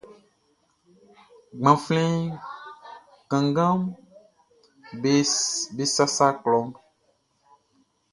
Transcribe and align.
Gbanflɛn 1.59 2.13
kannganʼm 3.29 3.81
be 5.75 5.83
sasa 5.95 6.27
klɔʼn. 6.43 6.69